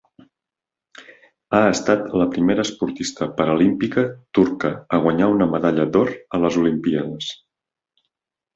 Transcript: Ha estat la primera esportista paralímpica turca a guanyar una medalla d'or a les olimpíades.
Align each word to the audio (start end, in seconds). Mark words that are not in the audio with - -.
Ha 1.57 1.59
estat 1.73 2.07
la 2.21 2.27
primera 2.37 2.65
esportista 2.69 3.29
paralímpica 3.41 4.07
turca 4.39 4.73
a 4.97 5.01
guanyar 5.07 5.31
una 5.37 5.51
medalla 5.55 5.89
d'or 5.93 6.13
a 6.39 6.43
les 6.47 6.61
olimpíades. 6.67 7.33